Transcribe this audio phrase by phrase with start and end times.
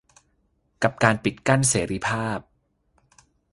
[0.83, 2.39] กับการปิดกั้นเสรีภาพ